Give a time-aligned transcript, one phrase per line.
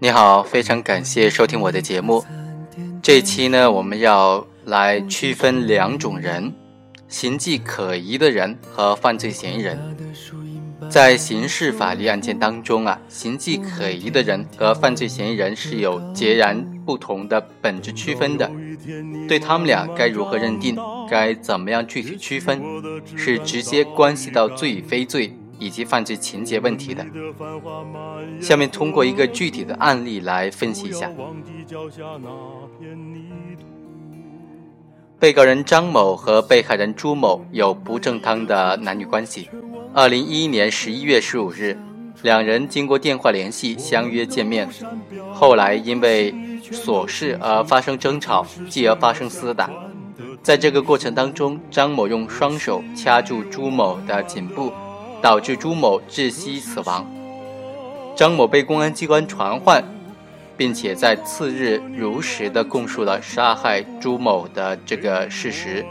[0.00, 2.24] 你好，非常感谢收听我的节目。
[3.02, 6.54] 这期呢，我们要来区分两种人：
[7.08, 9.76] 形迹可疑的人和犯罪嫌疑人。
[10.88, 18.48] 在刑事法律案件当中啊，形迹可疑的人和犯罪嫌疑人是有截然不同的本质区分的。
[19.26, 20.76] 对他们俩该如何认定，
[21.10, 22.62] 该怎么样具体区分，
[23.16, 25.36] 是直接关系到罪与非罪。
[25.58, 27.04] 以及犯罪情节问题的。
[28.40, 31.10] 下面通过一个具体的案例来分析一下。
[35.20, 39.48] 被告人张某和被害人朱某有不正当的男女关系。
[39.92, 41.76] 二零一一年十一月十五日，
[42.22, 44.68] 两人经过电话联系相约见面，
[45.32, 46.32] 后来因为
[46.70, 49.68] 琐事而发生争吵，继而发生厮打。
[50.40, 54.72] 在这个过程当中，张某用双手掐住朱某的颈部。
[55.20, 57.06] 导致朱某窒息死亡，
[58.16, 59.82] 张某被公安机关传唤，
[60.56, 65.84] 并且在次日如实的供述了杀害朱某的这个事实，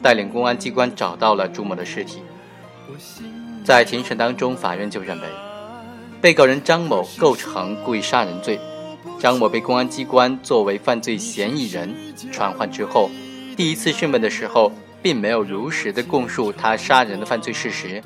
[0.00, 2.22] 带领公安机关找到了朱某的尸体。
[3.64, 5.26] 在庭审当中，法院就认为，
[6.20, 8.58] 被告人张某构成故意杀人罪。
[9.18, 11.94] 张某被公安机关作为犯罪嫌疑人
[12.32, 13.08] 传唤之后，
[13.56, 18.02] 第一次讯问的时候，并没有如实的供述他杀人的犯罪事实。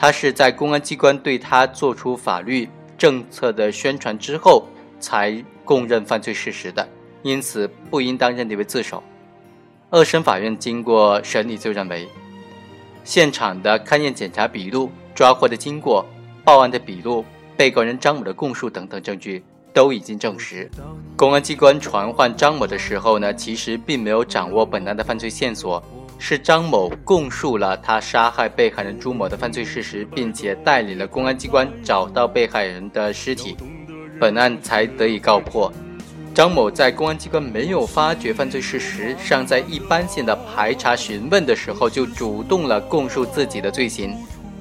[0.00, 4.66] 他是在公安机关对他做出法律政策的宣传之后，
[4.98, 6.88] 才供认犯罪事实的，
[7.22, 9.02] 因此不应当认定为自首。
[9.90, 12.08] 二审法院经过审理就认为，
[13.04, 16.06] 现场的勘验检查笔录、抓获的经过、
[16.44, 17.22] 报案的笔录、
[17.54, 20.70] 被告人张某的供述等等证据都已经证实，
[21.14, 25.82] 公安机关传唤张某的时候呢，其实并没有掌握本案的犯罪线索。
[26.22, 33.56] 是张某供述了他杀害被害人朱某的犯罪事实，并且带领了公安机关找到被害人的尸体，
[34.20, 35.72] 本案才得以告破。
[36.34, 44.14] 张某在公安机关没有发觉犯罪事实，尚在一般性的排查询问的时候，就主动了供述自己的罪行，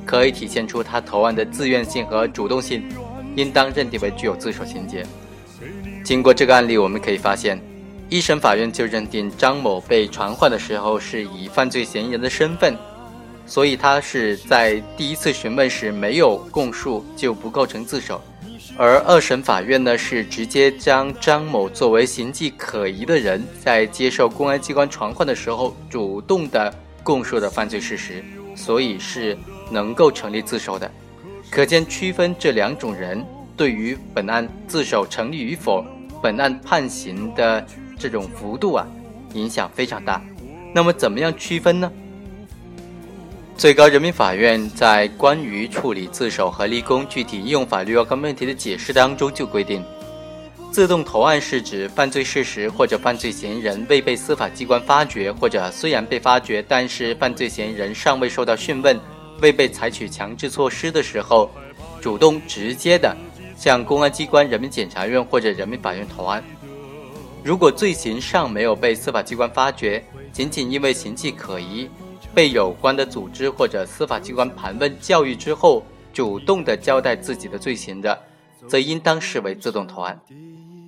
[0.06, 2.84] 可以体现出他投案的自愿性和主动性，
[3.36, 5.06] 应当认定为具有自首情节。
[6.06, 7.62] 经过这个案例，我们可以发现。
[8.10, 12.76] 一审法院就认定张某被传唤的时候是以犯罪嫌疑人的身份，
[13.46, 18.20] 所以他是在第一次询问时没有供述就不构成自首，
[18.76, 28.24] 而二审法院呢是直接将张某作为形迹可疑的人，在接受公安机关传唤的时候主动的供述的犯罪事实，
[28.56, 29.38] 所以是
[29.70, 30.90] 能够成立自首的。
[31.52, 33.24] 可见区分这两种人
[33.56, 35.86] 对于本案自首成立与否，
[36.24, 37.64] 本案判刑的。
[38.00, 38.88] 这种幅度啊，
[39.34, 40.20] 影响非常大。
[40.74, 41.92] 那么，怎么样区分呢？
[43.58, 49.84] 最高人民法院在关于处理自首和立功具体应用法律若干问题的解释当中就规定，
[50.72, 58.98] 自动投案是指犯罪事实或者犯罪嫌疑人未被司法机关发觉，或者虽然被发觉，但是犯罪嫌疑人尚未受到讯问，
[59.42, 61.52] 未被采取强制措施的时候，
[62.00, 63.14] 主动直接的
[63.58, 66.42] 向公安机关、人民检察院或者人民法院投案。
[67.44, 71.90] 如果罪行尚没有被司法机关发觉，仅仅因为形迹可疑，
[72.34, 75.84] 被有关的组织或者司法机关盘问教育之后，
[76.14, 78.18] 主动的交代自己的罪行的，
[78.68, 80.20] 则应当视为自动投案。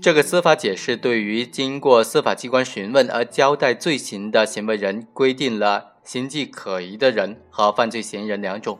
[0.02, 8.78] 这个司法解释对于经过司法机关询问而交代罪行的行为人，规定了形迹可疑的人和犯罪嫌疑人两种。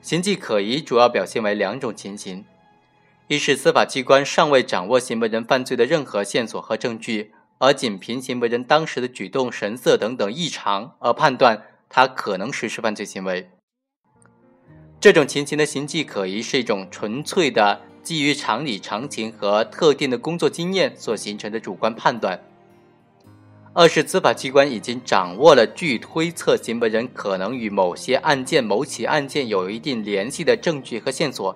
[0.00, 2.44] 形迹可疑主要表现为两种情形。
[3.28, 13.50] 一是司法机关尚未掌握行为人犯罪的任何线索和证据，而仅凭行为人当时的举动、神色等等异常而判断他可能实施犯罪行为。
[14.98, 22.42] 这种情形的形迹可疑是一种纯粹的基于常理常情和特定的工作经验所形成的主观判断。
[23.74, 31.54] 二是司法机关已经掌握了据推测行为人可能与某些案件、某起案件有一定联系的证据和线索。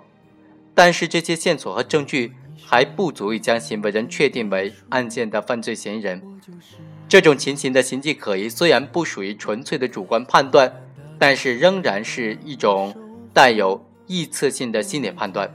[0.75, 2.33] 但是这些线索和证据
[2.65, 6.23] 还不足以将行为人确定为案件的犯罪嫌疑人。
[7.09, 10.73] 这种情形的形迹可疑虽然不属于纯粹的主观判断，
[11.19, 12.97] 但是仍然是一种
[13.35, 15.53] 带有臆测性的心理判断。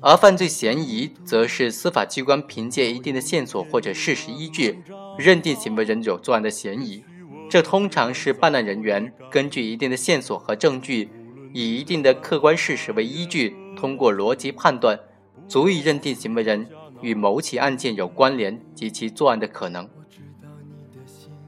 [0.00, 4.78] 而犯罪嫌疑则是司法机关凭借一定的线索或者事实依据，
[5.16, 7.04] 认定行为人有作案的嫌疑。
[7.48, 11.08] 这通常是办案人员根据一定的线索和证据，
[11.52, 13.56] 以一定的客观事实为依据。
[13.78, 14.98] 通过逻辑判断，
[15.46, 16.66] 足以认定行为人
[17.00, 19.88] 与某起案件有关联及其作案的可能。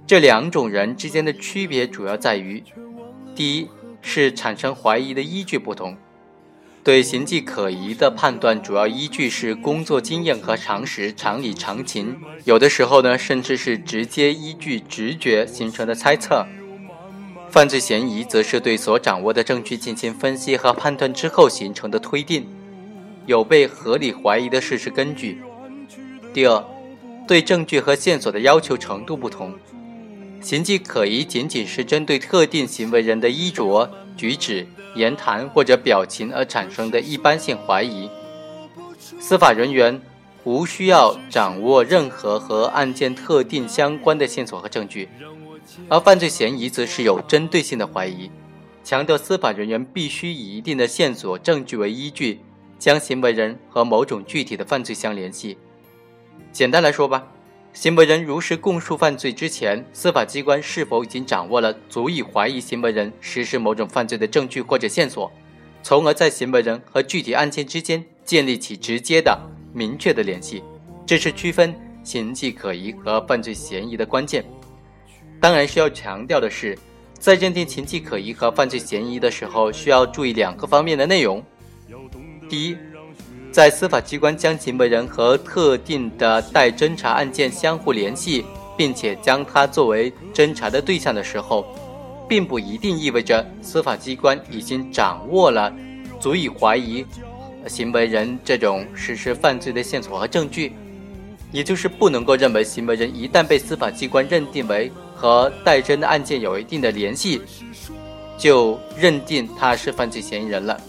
[0.06, 2.62] 这两种人之间的区别主要在于：
[3.34, 3.68] 第一
[4.00, 5.96] 是产生怀疑的依据不同。
[6.84, 16.46] 对形迹可疑的判断主要依据是工作经验和常识、常理、常情，有的时候呢，甚至是直接依据直觉形成的猜测。
[17.50, 22.46] 犯罪嫌疑则是对所掌握的证据进行分析和判断之后形成的推定，
[23.26, 25.42] 有被合理怀疑的事实根据。
[26.32, 26.64] 第二，
[27.26, 29.52] 对证据和线索的要求程度不同，
[30.40, 34.66] 形迹可疑仅仅是针对特定行为人的衣着、举止。
[34.96, 38.10] 言谈或者表情而产生的一般性怀疑，
[39.20, 40.00] 司法人员
[40.42, 45.08] 无需要掌握任何和案件特定相关的线索和证据，
[45.88, 48.30] 而犯罪嫌疑则是有针对性的怀疑，
[48.82, 52.40] 强调司法人员必须以一定的线索证据为依据，
[52.78, 55.56] 将行为人和某种具体的犯罪相联系。
[56.52, 57.26] 简单来说吧。
[57.72, 65.30] 行为人如实供述犯罪之前，司法机关是否已经掌握了足以怀疑行为人实施某种犯罪的证据或者线索，
[65.80, 69.38] 从而在行为人和具体案件之间建立起直接的、
[69.72, 70.64] 明确的联系，
[71.06, 71.72] 这是区分
[72.02, 74.44] 形迹可疑和犯罪嫌疑的关键。
[75.40, 76.76] 当然，需要强调的是，
[77.18, 81.42] 在认定形迹可疑和犯罪嫌疑的时候，需要注意两个方面的内容。
[82.48, 82.76] 第一，
[83.50, 88.44] 在司法机关将行为人和特定的待侦查案件相互联系，
[88.76, 91.64] 并且将他作为侦查的对象的时候，
[92.28, 95.72] 并不一定意味着司法机关已经掌握了
[96.20, 97.04] 足以怀疑
[97.66, 100.74] 行为人这种实施犯罪的线索和证据。
[101.50, 107.42] 也就是不能够认为行为人一旦被司法机关认定为和待侦的案件有一定的联系，
[108.38, 110.80] 就认定他是犯罪嫌疑人了。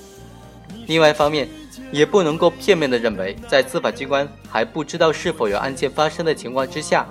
[0.88, 1.50] 另外一方面，
[1.92, 7.06] 也不能够片面地认为，在司法机关还不知道是否有案件发生的情况之下，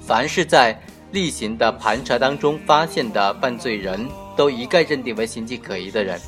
[0.00, 6.20] 凡是在例行的盘查当中发现的犯罪人都一概认定为形迹可疑的人。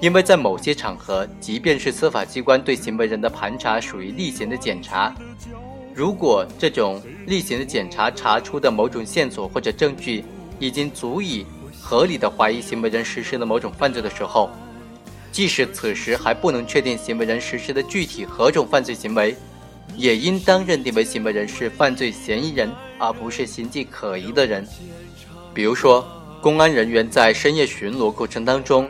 [0.00, 5.14] 因为在某些场合，即便是司法机关对行为人的盘查属于例行的检查，
[5.94, 10.24] 如果这种例行的检查查出的某种线索或者证据
[10.58, 11.44] 已经足以
[11.80, 14.50] 合理的怀疑行为人实施了某种犯罪的时候，
[15.30, 19.36] 即使此时还不能确定行为人实施的具体何种犯罪行为，
[19.96, 24.66] 也应当认定为行为人是犯罪嫌疑人，而不是形迹可疑的人。
[25.52, 26.06] 比如说，
[26.40, 28.88] 公安人员在深夜巡逻过程当中，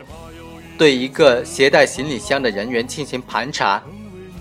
[0.79, 3.83] 对一个携带行李箱的人员进行盘查，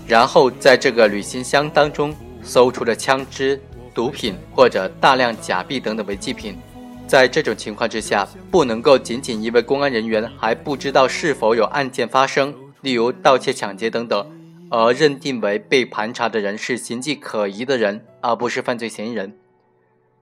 [0.06, 3.60] 然后在这个旅行箱当中搜出了枪支、
[3.94, 6.58] 毒品或者大量假币等等违禁品。
[7.06, 14.26] 在这种情况之下，不能够仅仅因为公安人员还不知道是否有案件发生，例如盗窃、抢劫等等，
[14.70, 19.36] 而认定为被盘查的人是形迹可疑的人，而不是犯罪嫌疑人。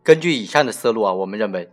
[0.03, 1.71] 根据以上的思路啊，我们认为，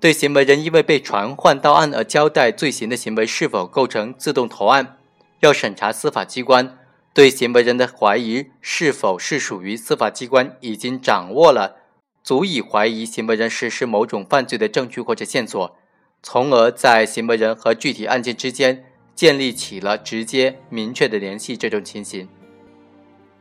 [0.00, 4.96] 对行为人因为被传唤到案而交代罪行的行为是否构成自动投案，
[5.40, 6.76] 要审查司法机关
[7.14, 11.76] 对行为人的怀疑是否是属于司法机关已经掌握了。
[12.24, 15.76] 足以怀疑行为人实施某种犯罪的证据或者线索，
[16.22, 21.54] 从而在行为人和具体案件之间建立起了直接明确的联系。
[21.54, 22.26] 这种情形，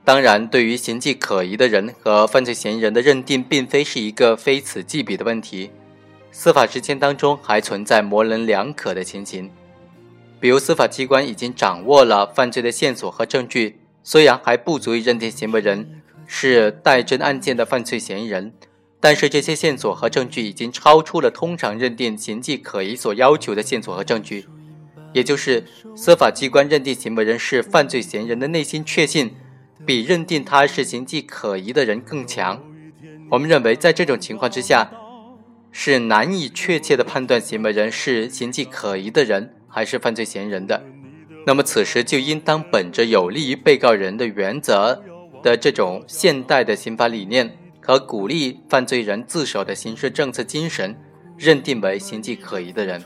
[0.03, 5.71] 当然，对于形迹可疑的人和犯罪嫌疑人的认定，并非是一个非此即彼的问题。
[6.29, 9.49] 司法实践当中还存在模棱两可的情形，
[10.43, 18.53] 比如司法机关已经掌握了犯罪的线索和证据，虽然还不足以认定行为人是待侦案件的犯罪嫌疑人。
[18.99, 24.45] 但是这些线索和证据已经超出了通常认定形迹可疑所要求的线索和证据，
[25.13, 25.63] 也就是
[25.95, 29.37] 司法机关认定行为人是犯罪嫌疑人的内心确信，
[29.85, 32.61] 比认定他是形迹可疑的人更强。
[33.31, 34.91] 我们认为，在这种情况之下，
[35.71, 40.81] 是难以确切的判断行为人是形迹可疑的人还是犯罪嫌疑人的。
[41.45, 45.03] 那么此时就应当本着有利于被告人的原则
[45.41, 47.57] 的这种现代的刑法理念。
[47.85, 50.97] 和鼓励犯罪人自首的刑事政策精神，
[51.35, 53.03] 认定为形迹可疑的人。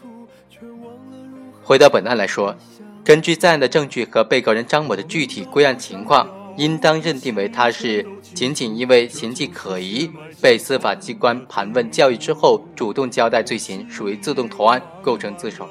[1.63, 2.55] 回到本案来说，
[3.03, 15.67] 根据在案的证据和被告人张某的具体归案情况，应当认定为他是仅仅因为形迹可疑，被司法机关盘问教育之后，主动交代罪行，属于自动投案，构成自首。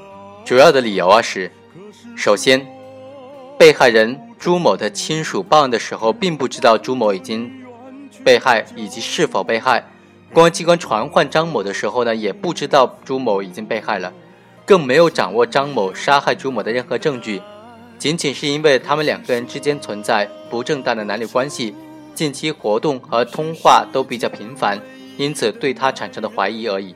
[0.46, 1.50] 主要的理由啊是：
[2.16, 2.64] 首先，
[3.58, 7.50] 被害人朱某的亲属报案的时候，并不知道朱某已经。
[8.24, 9.84] 被害以及是否被害，
[10.32, 14.12] 公安机关传唤张某的时候呢，也不知道朱某已经被害了，
[14.64, 17.42] 更没有掌握张某杀害朱某的任何证据，
[17.98, 21.74] 仅仅是因为他们两个人之间存在不正当的男女关系，
[22.14, 24.80] 近期活动和通话都比较频繁，
[25.16, 26.94] 因此对他产生的怀疑而已，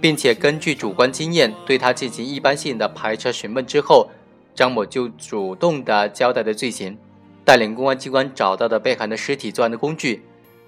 [0.00, 4.10] 并且根据主观经验对他进行一般性的排查询问之后，
[4.54, 6.96] 张某就主动的交代的罪行，
[7.44, 10.22] 带领公安机关找到的被害人的尸体、作案的工具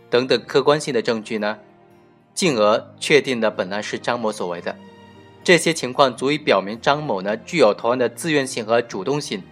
[0.08, 1.58] 等等客观性的证据呢，
[2.34, 4.74] 进而确定了本案是张某所为的。
[5.44, 9.42] 这些情况足以表明张某呢具有投案的自愿性和主动性。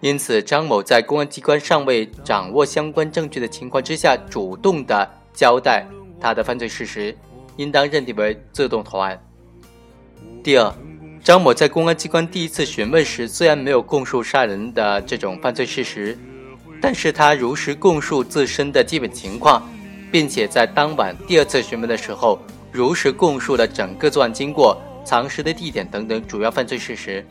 [0.00, 5.86] 因此，张某在公安机关尚未掌握相关证据的情况之下，主动的交代
[6.18, 7.14] 他的犯罪事实，
[7.60, 9.22] 应当认定为自动投案。
[10.42, 10.72] 第二，
[11.22, 16.16] 张某在公安机关第一次询问时，虽然没有供述杀人的这种犯罪事实，
[16.80, 19.68] 但是他如实供述自身的基本情况，
[20.10, 22.38] 并且在当晚第二次询问的时候，
[22.72, 27.22] 如实供述了整个作案经过、藏尸的地点等等主要犯罪事实，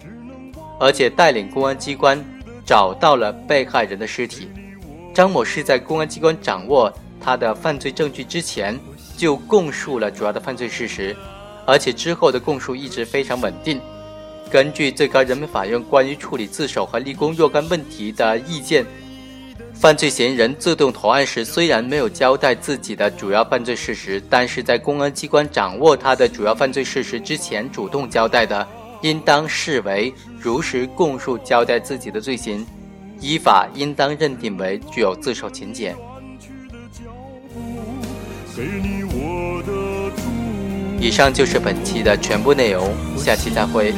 [0.80, 2.24] 而且带领公安机关。
[2.66, 4.48] 找到了被害人的尸体，
[5.12, 8.80] 张某是在公安机关掌握他的犯罪证据之前
[9.20, 11.14] 就供述了主要的犯罪事实，
[11.68, 13.82] 而且之后的供述一直非常稳定。
[14.50, 18.86] 根据最高人民法院关于处理自首和立功若干问题的意见，
[19.74, 28.66] 犯罪嫌疑人自动投案时虽然没有交代自己的主要犯罪事实，但是在公安机关掌握他的主要犯罪事实之前主动交代的。
[29.02, 32.66] 应当视为如实供述交代自己的罪行，
[33.22, 35.96] 依法应当认定为具有自首情节。
[41.00, 43.94] 以上就是本期的全部内容，下期再会。